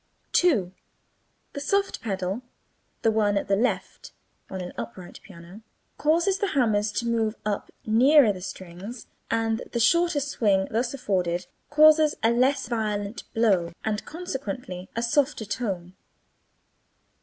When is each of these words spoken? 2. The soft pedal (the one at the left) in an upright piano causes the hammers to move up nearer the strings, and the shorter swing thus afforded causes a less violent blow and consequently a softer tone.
2. 0.31 0.71
The 1.53 1.59
soft 1.59 2.01
pedal 2.01 2.41
(the 3.03 3.11
one 3.11 3.37
at 3.37 3.47
the 3.47 3.55
left) 3.55 4.13
in 4.49 4.59
an 4.59 4.73
upright 4.75 5.19
piano 5.21 5.61
causes 5.99 6.39
the 6.39 6.47
hammers 6.57 6.91
to 6.93 7.05
move 7.07 7.35
up 7.45 7.69
nearer 7.85 8.33
the 8.33 8.41
strings, 8.41 9.05
and 9.29 9.61
the 9.73 9.79
shorter 9.79 10.19
swing 10.19 10.67
thus 10.71 10.91
afforded 10.95 11.45
causes 11.69 12.15
a 12.23 12.31
less 12.31 12.67
violent 12.67 13.31
blow 13.35 13.73
and 13.85 14.03
consequently 14.03 14.89
a 14.95 15.03
softer 15.03 15.45
tone. 15.45 15.93